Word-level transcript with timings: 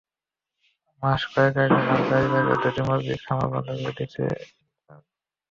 মাস 1.03 1.21
দুয়েক 1.31 1.55
আগেও 1.63 1.81
হাজারীবাগের 1.89 2.57
দুটি 2.63 2.81
মুরগির 2.87 3.19
খামার 3.25 3.47
বন্ধ 3.53 3.69
করে 3.75 3.91
দিয়েছে 3.97 4.21
র্যাব। 4.23 5.03